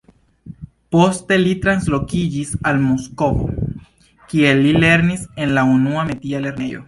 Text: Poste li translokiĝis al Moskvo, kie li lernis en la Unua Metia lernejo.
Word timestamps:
Poste 0.93 1.37
li 1.41 1.51
translokiĝis 1.65 2.55
al 2.71 2.81
Moskvo, 2.87 3.47
kie 4.33 4.57
li 4.63 4.73
lernis 4.85 5.27
en 5.45 5.55
la 5.59 5.67
Unua 5.75 6.07
Metia 6.11 6.43
lernejo. 6.47 6.79